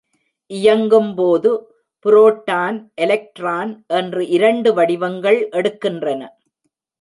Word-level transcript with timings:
இயங்கும் 0.51 1.11
போது 1.15 1.49
proton, 2.05 2.77
electron 2.95 3.71
என்று 3.87 4.27
இரண்டு 4.27 4.73
வடிவங்கள் 4.73 5.39
எடுக்கின்றன. 5.51 6.21